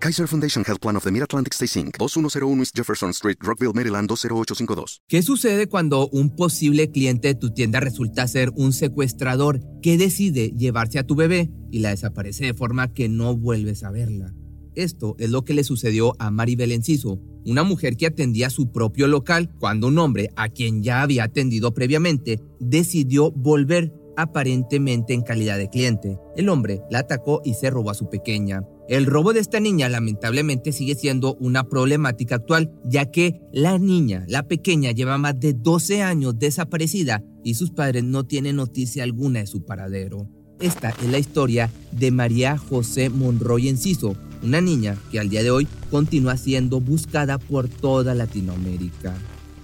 [0.00, 4.08] Kaiser Foundation Health Plan of the Mid-Atlantic Stay Inc., 2101 East Jefferson Street, Rockville, Maryland
[4.08, 5.02] 20852.
[5.08, 10.50] ¿Qué sucede cuando un posible cliente de tu tienda resulta ser un secuestrador que decide
[10.50, 14.32] llevarse a tu bebé y la desaparece de forma que no vuelves a verla?
[14.76, 19.08] Esto es lo que le sucedió a Maribel Enciso, una mujer que atendía su propio
[19.08, 25.58] local cuando un hombre, a quien ya había atendido previamente, decidió volver aparentemente en calidad
[25.58, 26.18] de cliente.
[26.36, 28.62] El hombre la atacó y se robó a su pequeña.
[28.88, 34.24] El robo de esta niña lamentablemente sigue siendo una problemática actual, ya que la niña,
[34.28, 39.40] la pequeña, lleva más de 12 años desaparecida y sus padres no tienen noticia alguna
[39.40, 40.26] de su paradero.
[40.58, 45.50] Esta es la historia de María José Monroy Enciso, una niña que al día de
[45.50, 49.14] hoy continúa siendo buscada por toda Latinoamérica.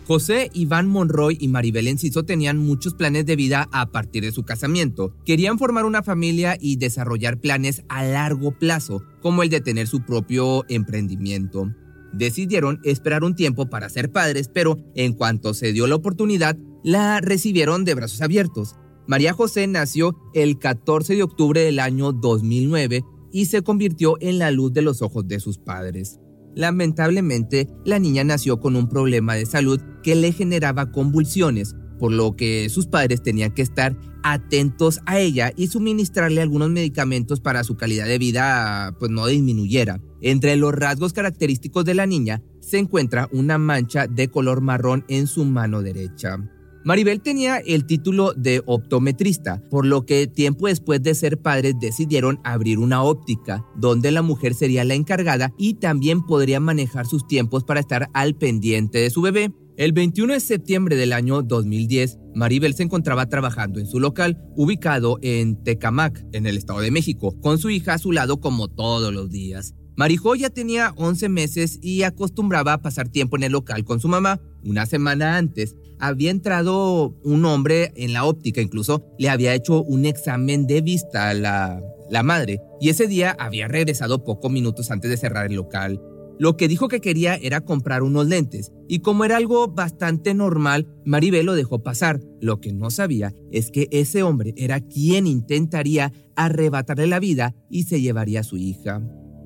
[0.07, 4.43] José Iván Monroy y Maribel Enciso tenían muchos planes de vida a partir de su
[4.43, 5.15] casamiento.
[5.25, 10.05] Querían formar una familia y desarrollar planes a largo plazo, como el de tener su
[10.05, 11.75] propio emprendimiento.
[12.13, 17.23] Decidieron esperar un tiempo para ser padres, pero en cuanto se dio la oportunidad, la
[17.23, 18.77] recibieron de brazos abiertos.
[19.07, 24.51] María José nació el 14 de octubre del año 2009 y se convirtió en la
[24.51, 26.21] luz de los ojos de sus padres.
[26.55, 32.37] Lamentablemente, la niña nació con un problema de salud que le generaba convulsiones, por lo
[32.37, 37.77] que sus padres tenían que estar atentos a ella y suministrarle algunos medicamentos para su
[37.77, 40.01] calidad de vida pues no disminuyera.
[40.21, 45.27] Entre los rasgos característicos de la niña se encuentra una mancha de color marrón en
[45.27, 46.39] su mano derecha.
[46.85, 52.41] Maribel tenía el título de optometrista, por lo que tiempo después de ser padres decidieron
[52.45, 57.65] abrir una óptica, donde la mujer sería la encargada y también podría manejar sus tiempos
[57.65, 59.51] para estar al pendiente de su bebé.
[59.79, 65.19] El 21 de septiembre del año 2010, Maribel se encontraba trabajando en su local, ubicado
[65.23, 69.13] en Tecamac, en el Estado de México, con su hija a su lado como todos
[69.13, 69.75] los días.
[69.97, 74.09] Marijo ya tenía 11 meses y acostumbraba a pasar tiempo en el local con su
[74.09, 74.41] mamá.
[74.65, 75.77] Una semana antes,
[76.07, 81.31] había entrado un hombre en la óptica, incluso le había hecho un examen de vista
[81.31, 86.01] a la, madre, y ese día había regresado pocos minutos antes de cerrar el local.
[86.39, 90.89] Lo que dijo que quería era comprar unos lentes, y como era algo bastante normal,
[91.05, 92.21] Maribel lo dejó pasar.
[92.41, 97.85] Lo que no sabía es que ese hombre era quien intentaría arrebatarle la vida y
[97.85, 99.01] se llevaría a su hija.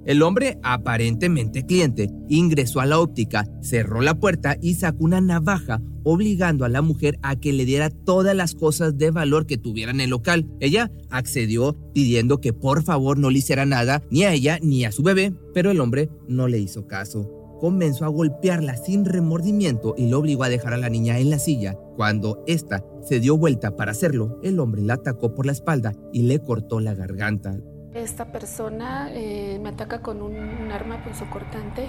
[0.09, 5.83] El hombre, aparentemente cliente, ingresó a la óptica, cerró la puerta y sacó una navaja,
[6.03, 9.93] obligando a la mujer a que le diera todas las cosas de valor que tuviera
[9.93, 10.47] en el local.
[10.61, 14.93] Ella accedió pidiendo que por favor no le hiciera nada, ni a ella ni a
[14.93, 20.09] su bebé, pero el hombre no le hizo caso comenzó a golpearla sin remordimiento y
[20.09, 21.77] lo obligó a dejar a la niña en la silla.
[21.97, 26.23] Cuando ésta se dio vuelta para hacerlo, el hombre la atacó por la espalda y
[26.23, 27.59] le cortó la garganta.
[27.94, 31.88] Esta persona eh, me ataca con un, arma punzocortante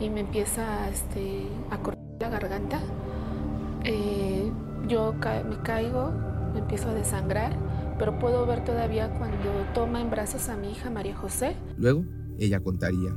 [0.00, 2.80] y me empieza este, a cortar la garganta.
[3.84, 4.50] Eh,
[4.88, 6.12] yo me caigo,
[6.52, 7.56] me empiezo a desangrar,
[7.98, 11.56] pero puedo ver todavía cuando toma en brazos a mi hija María José.
[11.76, 12.04] Luego,
[12.38, 13.14] ella contaría.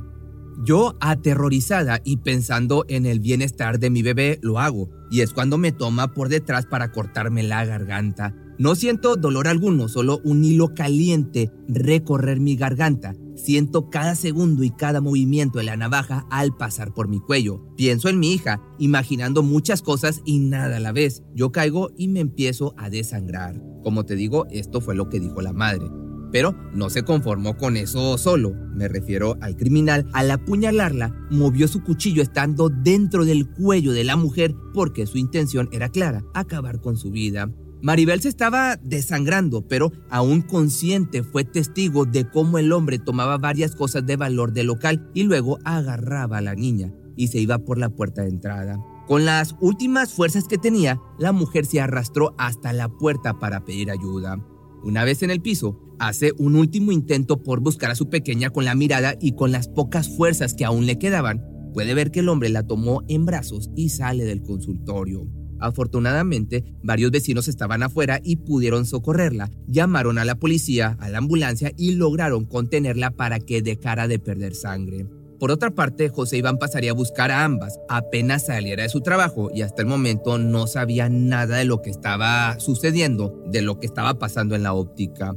[0.64, 4.88] Yo, aterrorizada y pensando en el bienestar de mi bebé, lo hago.
[5.10, 8.34] Y es cuando me toma por detrás para cortarme la garganta.
[8.58, 13.14] No siento dolor alguno, solo un hilo caliente recorrer mi garganta.
[13.34, 17.62] Siento cada segundo y cada movimiento de la navaja al pasar por mi cuello.
[17.76, 21.22] Pienso en mi hija, imaginando muchas cosas y nada a la vez.
[21.34, 23.60] Yo caigo y me empiezo a desangrar.
[23.82, 25.90] Como te digo, esto fue lo que dijo la madre.
[26.32, 28.54] Pero no se conformó con eso solo.
[28.74, 30.08] Me refiero al criminal.
[30.14, 35.68] Al apuñalarla, movió su cuchillo estando dentro del cuello de la mujer porque su intención
[35.72, 37.50] era clara, acabar con su vida.
[37.86, 43.76] Maribel se estaba desangrando, pero aún consciente fue testigo de cómo el hombre tomaba varias
[43.76, 47.78] cosas de valor del local y luego agarraba a la niña y se iba por
[47.78, 48.84] la puerta de entrada.
[49.06, 53.92] Con las últimas fuerzas que tenía, la mujer se arrastró hasta la puerta para pedir
[53.92, 54.44] ayuda.
[54.82, 58.64] Una vez en el piso, hace un último intento por buscar a su pequeña con
[58.64, 61.40] la mirada y con las pocas fuerzas que aún le quedaban,
[61.72, 65.45] puede ver que el hombre la tomó en brazos y sale del consultorio.
[65.58, 69.50] Afortunadamente, varios vecinos estaban afuera y pudieron socorrerla.
[69.66, 74.54] Llamaron a la policía, a la ambulancia y lograron contenerla para que dejara de perder
[74.54, 75.06] sangre.
[75.38, 79.50] Por otra parte, José Iván pasaría a buscar a ambas apenas saliera de su trabajo
[79.54, 83.86] y hasta el momento no sabía nada de lo que estaba sucediendo, de lo que
[83.86, 85.34] estaba pasando en la óptica.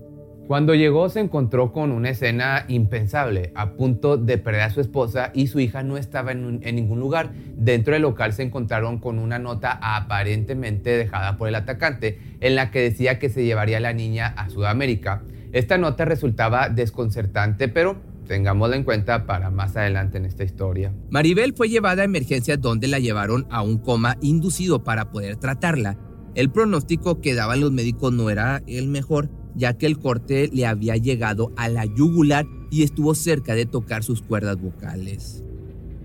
[0.50, 5.30] Cuando llegó se encontró con una escena impensable, a punto de perder a su esposa
[5.36, 7.30] y su hija no estaba en, ningún lugar.
[7.56, 12.72] Dentro del local se encontraron con una nota aparentemente dejada por el atacante en la
[12.72, 15.22] que decía que se llevaría a la niña a Sudamérica.
[15.52, 17.98] Esta nota resultaba desconcertante, pero
[18.28, 20.92] tengámosla en cuenta para más adelante en esta historia.
[21.12, 26.00] Maribel fue llevada a emergencias donde la llevaron a un coma inducido para poder tratarla.
[26.34, 30.66] El pronóstico que daban los médicos no era el mejor, ya que el corte le
[30.66, 35.44] había llegado a la yugular y estuvo cerca de tocar sus cuerdas vocales.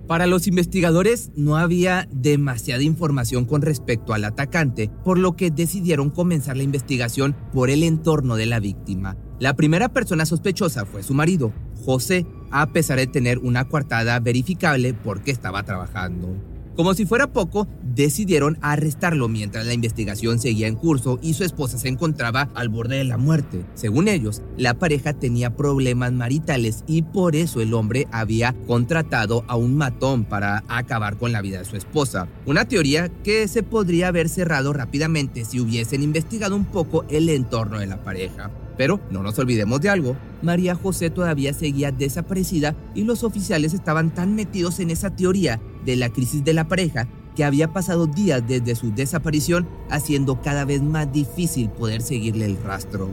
[0.06, 6.10] Para los investigadores no había demasiada información con respecto al atacante, por lo que decidieron
[6.10, 9.16] comenzar la investigación por el entorno de la víctima.
[9.40, 11.52] La primera persona sospechosa fue su marido,
[11.84, 16.53] José, a pesar de tener una coartada verificable porque estaba trabajando.
[16.76, 21.78] Como si fuera poco, decidieron arrestarlo mientras la investigación seguía en curso y su esposa
[21.78, 23.64] se encontraba al borde de la muerte.
[23.74, 29.54] Según ellos, la pareja tenía problemas maritales y por eso el hombre había contratado a
[29.54, 32.26] un matón para acabar con la vida de su esposa.
[32.44, 37.78] Una teoría que se podría haber cerrado rápidamente si hubiesen investigado un poco el entorno
[37.78, 38.50] de la pareja.
[38.76, 44.12] Pero no nos olvidemos de algo, María José todavía seguía desaparecida y los oficiales estaban
[44.12, 48.42] tan metidos en esa teoría de la crisis de la pareja que había pasado días
[48.46, 53.08] desde su desaparición haciendo cada vez más difícil poder seguirle el rastro.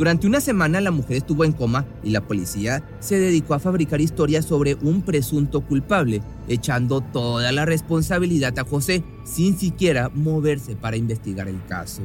[0.00, 4.00] Durante una semana la mujer estuvo en coma y la policía se dedicó a fabricar
[4.00, 10.96] historias sobre un presunto culpable, echando toda la responsabilidad a José sin siquiera moverse para
[10.96, 12.00] investigar el caso.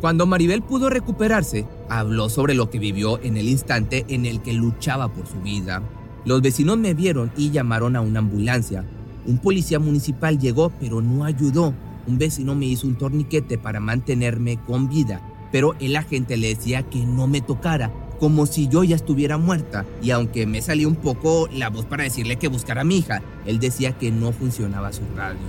[0.00, 4.52] Cuando Maribel pudo recuperarse, habló sobre lo que vivió en el instante en el que
[4.52, 5.82] luchaba por su vida.
[6.24, 8.84] Los vecinos me vieron y llamaron a una ambulancia.
[9.26, 11.74] Un policía municipal llegó, pero no ayudó.
[12.06, 15.20] Un vecino me hizo un torniquete para mantenerme con vida,
[15.50, 19.84] pero el agente le decía que no me tocara, como si yo ya estuviera muerta.
[20.02, 23.22] Y aunque me salió un poco la voz para decirle que buscara a mi hija,
[23.44, 25.40] él decía que no funcionaba su radio.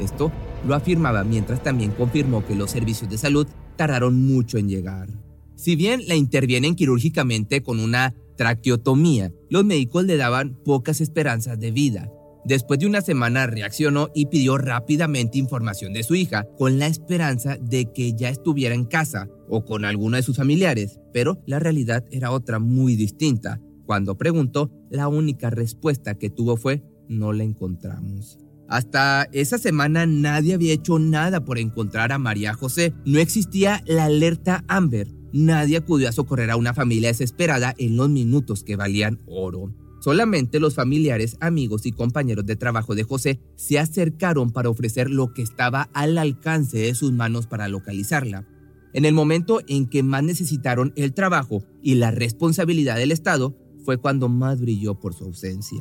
[0.00, 0.32] Esto
[0.66, 3.46] lo afirmaba mientras también confirmó que los servicios de salud
[3.76, 5.08] tardaron mucho en llegar.
[5.56, 11.70] Si bien la intervienen quirúrgicamente con una traqueotomía, los médicos le daban pocas esperanzas de
[11.70, 12.10] vida.
[12.44, 17.56] Después de una semana reaccionó y pidió rápidamente información de su hija, con la esperanza
[17.60, 22.04] de que ya estuviera en casa o con alguno de sus familiares, pero la realidad
[22.10, 23.60] era otra muy distinta.
[23.84, 28.38] Cuando preguntó, la única respuesta que tuvo fue, no la encontramos.
[28.68, 32.94] Hasta esa semana nadie había hecho nada por encontrar a María José.
[33.04, 35.08] No existía la alerta Amber.
[35.32, 39.74] Nadie acudió a socorrer a una familia desesperada en los minutos que valían oro.
[40.00, 45.34] Solamente los familiares, amigos y compañeros de trabajo de José se acercaron para ofrecer lo
[45.34, 48.46] que estaba al alcance de sus manos para localizarla.
[48.94, 53.54] En el momento en que más necesitaron el trabajo y la responsabilidad del Estado,
[53.84, 55.80] fue cuando más brilló por su ausencia.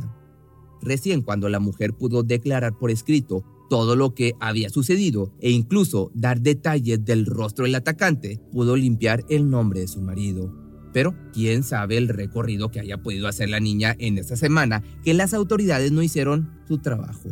[0.82, 6.12] Recién cuando la mujer pudo declarar por escrito todo lo que había sucedido e incluso
[6.14, 10.69] dar detalles del rostro del atacante, pudo limpiar el nombre de su marido.
[10.94, 15.14] Pero quién sabe el recorrido que haya podido hacer la niña en esta semana que
[15.14, 17.30] las autoridades no hicieron su trabajo.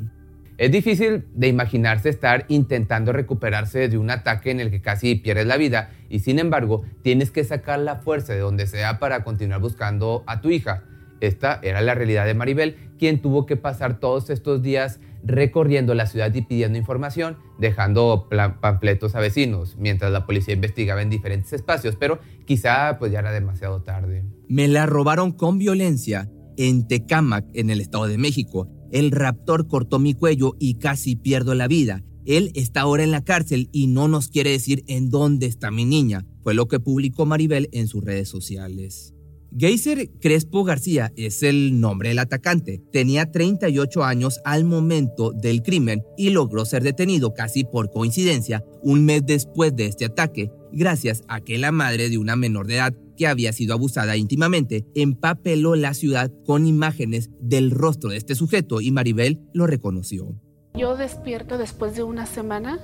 [0.57, 5.45] Es difícil de imaginarse estar intentando recuperarse de un ataque en el que casi pierdes
[5.45, 9.61] la vida y sin embargo tienes que sacar la fuerza de donde sea para continuar
[9.61, 10.83] buscando a tu hija.
[11.19, 16.07] Esta era la realidad de Maribel, quien tuvo que pasar todos estos días recorriendo la
[16.07, 18.28] ciudad y pidiendo información, dejando
[18.62, 23.31] panfletos a vecinos, mientras la policía investigaba en diferentes espacios, pero quizá pues ya era
[23.31, 24.24] demasiado tarde.
[24.47, 28.69] Me la robaron con violencia en Tecámac, en el Estado de México.
[28.92, 32.04] El raptor cortó mi cuello y casi pierdo la vida.
[32.26, 35.86] Él está ahora en la cárcel y no nos quiere decir en dónde está mi
[35.86, 39.14] niña, fue lo que publicó Maribel en sus redes sociales.
[39.56, 42.81] Geyser Crespo García es el nombre del atacante.
[42.92, 49.06] Tenía 38 años al momento del crimen y logró ser detenido casi por coincidencia un
[49.06, 52.94] mes después de este ataque, gracias a que la madre de una menor de edad
[53.16, 58.81] que había sido abusada íntimamente empapeló la ciudad con imágenes del rostro de este sujeto
[58.81, 60.35] y Maribel lo reconoció.
[60.75, 62.80] Yo despierto después de una semana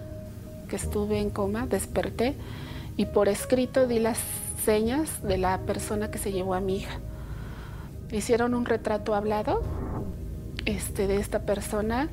[0.67, 2.33] que estuve en coma, desperté
[2.97, 4.17] y por escrito di las
[4.63, 6.99] señas de la persona que se llevó a mi hija.
[8.11, 9.61] Hicieron un retrato hablado
[10.65, 12.09] este, de esta persona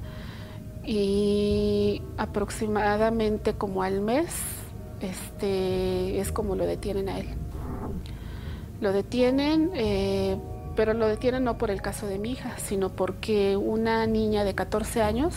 [0.84, 4.28] y aproximadamente como al mes
[5.00, 7.28] este, es como lo detienen a él.
[8.80, 10.38] Lo detienen, eh,
[10.74, 14.54] pero lo detienen no por el caso de mi hija, sino porque una niña de
[14.54, 15.34] 14 años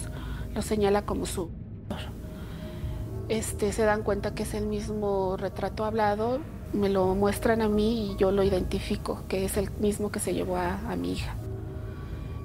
[0.55, 1.49] lo señala como su
[3.29, 6.39] este, se dan cuenta que es el mismo retrato hablado,
[6.73, 10.33] me lo muestran a mí y yo lo identifico, que es el mismo que se
[10.33, 11.35] llevó a, mi hija.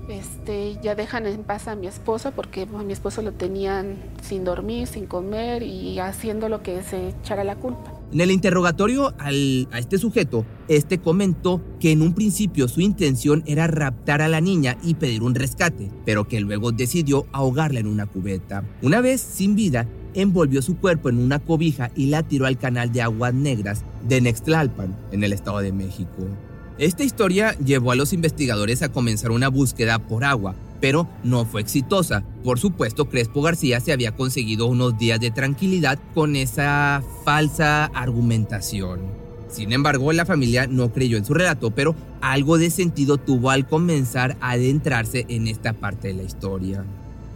[0.08, 4.44] Este, ya dejan en paz a mi esposo porque a mi esposo lo tenían sin
[4.44, 7.92] dormir, sin comer y haciendo lo que se echara la culpa.
[8.10, 13.42] En el interrogatorio al, a este sujeto, este comentó que en un principio su intención
[13.46, 17.86] era raptar a la niña y pedir un rescate, pero que luego decidió ahogarla en
[17.86, 18.64] una cubeta.
[18.80, 19.86] Una vez sin vida,
[20.20, 24.20] envolvió su cuerpo en una cobija y la tiró al canal de aguas negras de
[24.20, 26.26] Nextlalpan, en el Estado de México.
[26.78, 31.60] Esta historia llevó a los investigadores a comenzar una búsqueda por agua, pero no fue
[31.60, 32.22] exitosa.
[32.44, 39.00] Por supuesto, Crespo García se había conseguido unos días de tranquilidad con esa falsa argumentación.
[39.50, 43.66] Sin embargo, la familia no creyó en su relato, pero algo de sentido tuvo al
[43.66, 46.84] comenzar a adentrarse en esta parte de la historia.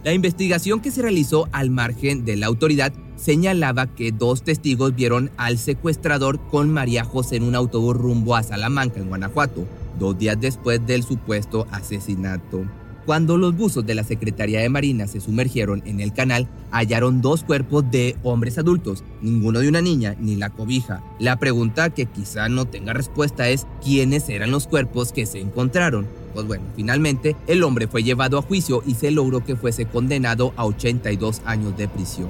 [0.03, 5.31] La investigación que se realizó al margen de la autoridad señalaba que dos testigos vieron
[5.37, 9.65] al secuestrador con María José en un autobús rumbo a Salamanca, en Guanajuato,
[9.97, 12.65] dos días después del supuesto asesinato.
[13.05, 17.43] Cuando los buzos de la Secretaría de Marina se sumergieron en el canal, hallaron dos
[17.43, 21.03] cuerpos de hombres adultos, ninguno de una niña ni la cobija.
[21.19, 26.07] La pregunta que quizá no tenga respuesta es quiénes eran los cuerpos que se encontraron.
[26.33, 30.53] Pues bueno, finalmente el hombre fue llevado a juicio y se logró que fuese condenado
[30.55, 32.29] a 82 años de prisión.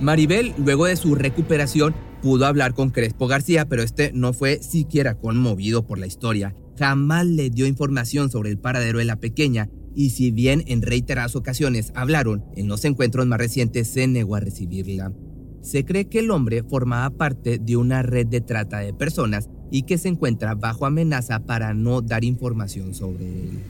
[0.00, 5.14] Maribel, luego de su recuperación, pudo hablar con Crespo García, pero este no fue siquiera
[5.14, 6.54] conmovido por la historia.
[6.78, 11.36] Jamás le dio información sobre el paradero de la pequeña y si bien en reiteradas
[11.36, 15.12] ocasiones hablaron, en los encuentros más recientes se negó a recibirla.
[15.62, 19.82] Se cree que el hombre formaba parte de una red de trata de personas y
[19.82, 23.60] que se encuentra bajo amenaza para no dar información sobre él.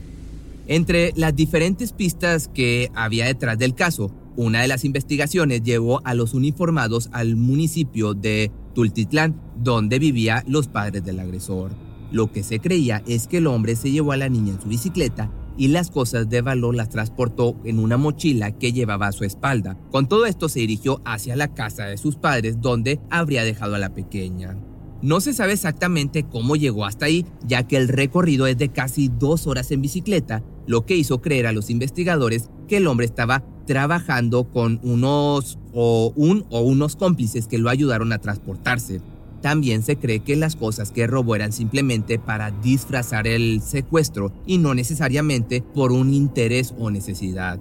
[0.66, 6.14] Entre las diferentes pistas que había detrás del caso, una de las investigaciones llevó a
[6.14, 11.72] los uniformados al municipio de Tultitlán, donde vivían los padres del agresor.
[12.12, 14.68] Lo que se creía es que el hombre se llevó a la niña en su
[14.68, 15.30] bicicleta
[15.60, 19.76] y las cosas de valor las transportó en una mochila que llevaba a su espalda.
[19.90, 23.78] Con todo esto se dirigió hacia la casa de sus padres donde habría dejado a
[23.78, 24.56] la pequeña.
[25.02, 29.08] No se sabe exactamente cómo llegó hasta ahí, ya que el recorrido es de casi
[29.08, 33.44] dos horas en bicicleta, lo que hizo creer a los investigadores que el hombre estaba
[33.66, 39.02] trabajando con unos o un o unos cómplices que lo ayudaron a transportarse.
[39.42, 44.58] También se cree que las cosas que robó eran simplemente para disfrazar el secuestro y
[44.58, 47.58] no necesariamente por un interés o necesidad.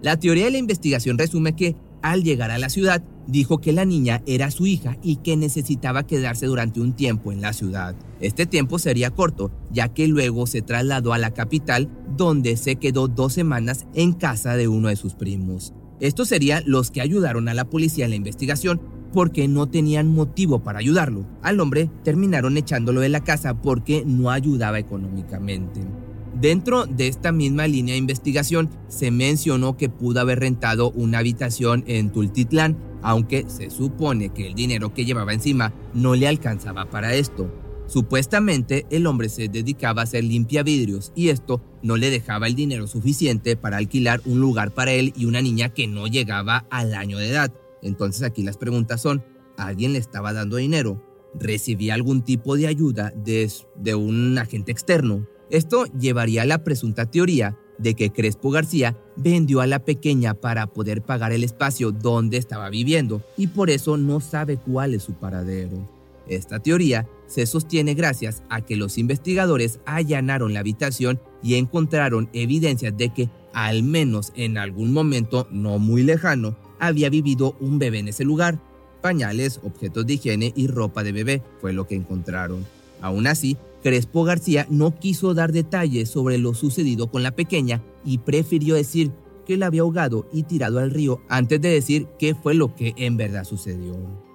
[0.00, 3.84] La teoría de la investigación resume que al llegar a la ciudad, dijo que la
[3.84, 7.94] niña era su hija y que necesitaba quedarse durante un tiempo en la ciudad.
[8.20, 13.08] Este tiempo sería corto, ya que luego se trasladó a la capital, donde se quedó
[13.08, 15.74] dos semanas en casa de uno de sus primos.
[16.00, 18.80] Estos serían los que ayudaron a la policía en la investigación
[19.12, 21.24] porque no tenían motivo para ayudarlo.
[21.42, 25.80] Al hombre terminaron echándolo de la casa porque no ayudaba económicamente.
[26.40, 31.82] Dentro de esta misma línea de investigación se mencionó que pudo haber rentado una habitación
[31.88, 37.14] en Tultitlán, aunque se supone que el dinero que llevaba encima no le alcanzaba para
[37.14, 37.52] esto.
[37.88, 42.86] Supuestamente el hombre se dedicaba a hacer limpiavidrios y esto no le dejaba el dinero
[42.86, 47.18] suficiente para alquilar un lugar para él y una niña que no llegaba al año
[47.18, 47.52] de edad.
[47.82, 49.24] Entonces aquí las preguntas son,
[49.56, 51.02] ¿alguien le estaba dando dinero?
[51.34, 55.26] ¿Recibía algún tipo de ayuda de, un agente externo?
[55.50, 60.66] Esto llevaría a la presunta teoría de que Crespo García vendió a la pequeña para
[60.66, 65.14] poder pagar el espacio donde estaba viviendo y por eso no sabe cuál es su
[65.14, 65.88] paradero.
[66.28, 72.96] Esta teoría se sostiene gracias a que los investigadores allanaron la habitación y encontraron evidencias
[72.96, 78.08] de que, al menos en algún momento no muy lejano, había vivido un bebé en
[78.08, 78.60] ese lugar.
[79.00, 82.66] Pañales, objetos de higiene y ropa de bebé fue lo que encontraron.
[83.00, 88.18] Aún así, Crespo García no quiso dar detalles sobre lo sucedido con la pequeña y
[88.18, 89.12] prefirió decir
[89.46, 92.94] que la había ahogado y tirado al río antes de decir qué fue lo que
[92.96, 94.27] en verdad sucedió.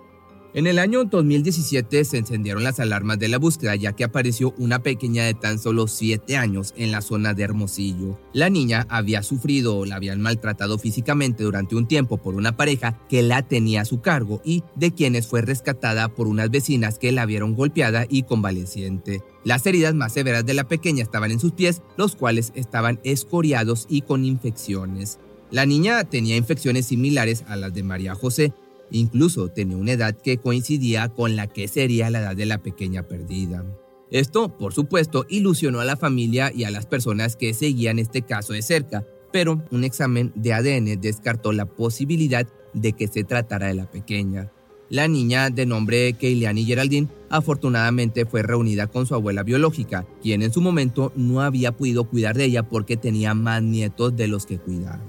[0.56, 4.84] En el año 2017 se encendieron las alarmas de la búsqueda ya que apareció una
[4.84, 8.20] pequeña de tan solo 7 años en la zona de Hermosillo.
[8.34, 13.00] La niña había sufrido o la habían maltratado físicamente durante un tiempo por una pareja
[13.10, 17.12] que la tenía a su cargo y de quienes fue rescatada por unas vecinas que
[17.12, 19.24] la vieron golpeada y convaleciente.
[19.44, 23.88] Las heridas más severas de la pequeña estaban en sus pies, los cuales estaban escoriados
[23.90, 25.18] y con infecciones.
[25.50, 28.54] La niña tenía infecciones similares a las de María José,
[28.94, 33.02] Incluso tenía una edad que coincidía con la que sería la edad de la pequeña
[33.04, 33.66] perdida.
[34.12, 38.54] Esto, por supuesto, ilusionó a la familia y a las personas que seguían este caso
[38.54, 43.74] de cerca, pero un examen de ADN descartó la posibilidad de que se tratara de
[43.74, 44.52] la pequeña.
[44.90, 50.54] La niña de nombre Keiliani Geraldine afortunadamente fue reunida con su abuela biológica, quien en
[50.54, 54.60] su momento no había podido cuidar de ella porque tenía más nietos de los que
[54.60, 55.00] cuidar.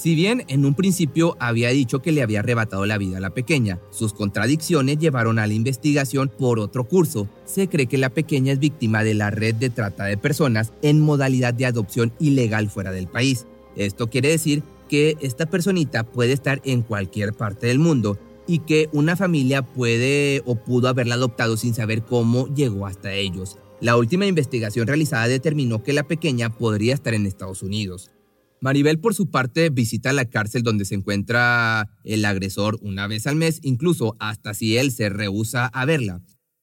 [0.00, 3.34] Si bien en un principio había dicho que le había arrebatado la vida a la
[3.34, 7.28] pequeña, sus contradicciones llevaron a la investigación por otro curso.
[7.44, 11.02] Se cree que la pequeña es víctima de la red de trata de personas en
[11.02, 13.46] modalidad de adopción ilegal fuera del país.
[13.76, 18.16] Esto quiere decir que esta personita puede estar en cualquier parte del mundo
[18.46, 23.58] y que una familia puede o pudo haberla adoptado sin saber cómo llegó hasta ellos.
[23.82, 28.10] La última investigación realizada determinó que la pequeña podría estar en Estados Unidos.
[28.62, 33.36] Maribel, por su parte, visita la cárcel donde se encuentra el agresor una vez al
[33.36, 36.20] mes, incluso hasta si él se rehúsa a verla.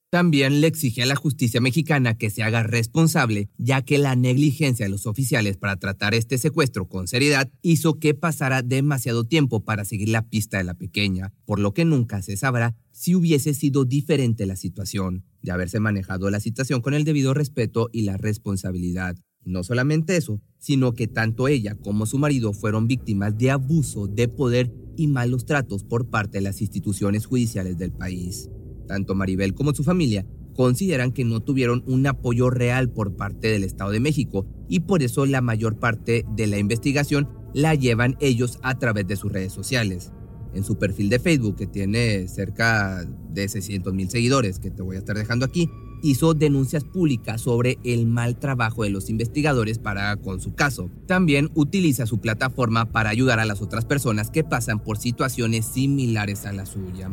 [0.10, 4.86] También le exige a la justicia mexicana que se haga responsable, ya que la negligencia
[4.86, 9.84] de los oficiales para tratar este secuestro con seriedad hizo que pasara demasiado tiempo para
[9.84, 13.84] seguir la pista de la pequeña, por lo que nunca se sabrá si hubiese sido
[13.84, 19.18] diferente la situación, de haberse manejado la situación con el debido respeto y la responsabilidad.
[19.48, 24.28] No solamente eso, sino que tanto ella como su marido fueron víctimas de abuso de
[24.28, 28.50] poder y malos tratos por parte de las instituciones judiciales del país.
[28.90, 33.64] Tanto Maribel como su familia consideran que no tuvieron un apoyo real por parte del
[33.64, 38.60] Estado de México y por eso la mayor parte de la investigación la llevan ellos
[38.64, 40.12] a través de sus redes sociales.
[40.54, 44.98] En su perfil de Facebook, que tiene cerca de 600 mil seguidores, que te voy
[44.98, 45.70] a estar dejando aquí,
[46.02, 50.90] hizo denuncias públicas sobre el mal trabajo de los investigadores para con su caso.
[51.06, 56.46] También utiliza su plataforma para ayudar a las otras personas que pasan por situaciones similares
[56.46, 57.10] a la suya.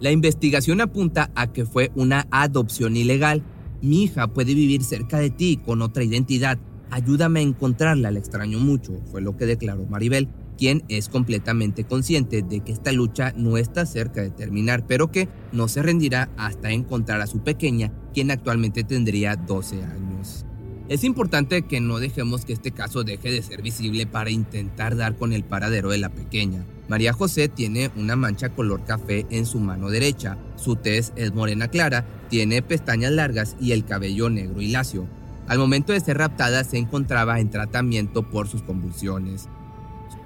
[0.00, 3.42] La investigación apunta a que fue una adopción ilegal.
[3.82, 6.58] Mi hija puede vivir cerca de ti con otra identidad.
[6.90, 10.28] Ayúdame a encontrarla, la extraño mucho, fue lo que declaró Maribel,
[10.58, 15.28] quien es completamente consciente de que esta lucha no está cerca de terminar, pero que
[15.52, 20.44] no se rendirá hasta encontrar a su pequeña, quien actualmente tendría 12 años.
[20.88, 25.16] Es importante que no dejemos que este caso deje de ser visible para intentar dar
[25.16, 26.64] con el paradero de la pequeña.
[26.88, 31.68] María José tiene una mancha color café en su mano derecha, su tez es morena
[31.68, 35.06] clara, tiene pestañas largas y el cabello negro y lacio.
[35.46, 39.48] Al momento de ser raptada se encontraba en tratamiento por sus convulsiones.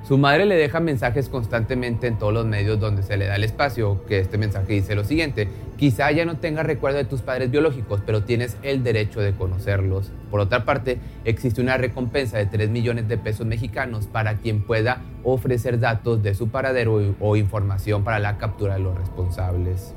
[0.02, 3.44] Su madre le deja mensajes constantemente en todos los medios donde se le da el
[3.44, 7.52] espacio, que este mensaje dice lo siguiente, quizá ya no tengas recuerdo de tus padres
[7.52, 10.10] biológicos, pero tienes el derecho de conocerlos.
[10.28, 15.02] Por otra parte, existe una recompensa de 3 millones de pesos mexicanos para quien pueda
[15.22, 19.94] ofrecer datos de su paradero o información para la captura de los responsables.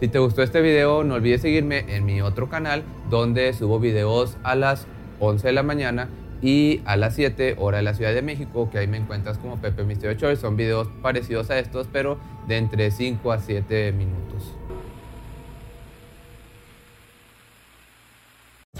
[0.00, 4.36] Si te gustó este video, no olvides seguirme en mi otro canal donde subo videos
[4.42, 4.88] a las
[5.20, 6.08] 11 de la mañana
[6.44, 9.56] y a las 7 hora de la Ciudad de México, que ahí me encuentras como
[9.56, 10.42] Pepe Misterio Choice.
[10.42, 14.54] Son videos parecidos a estos, pero de entre 5 a 7 minutos.